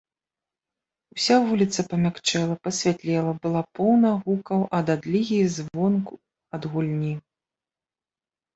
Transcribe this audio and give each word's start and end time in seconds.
Уся 1.15 1.35
вуліца 1.49 1.83
памякчэла, 1.91 2.55
пасвятлела, 2.69 3.31
была 3.45 3.61
поўна 3.81 4.09
гукаў 4.25 4.65
ад 4.81 4.87
адлігі 4.97 5.35
і 5.45 5.55
звону 5.59 6.01
ад 6.59 6.63
гульні. 6.75 7.13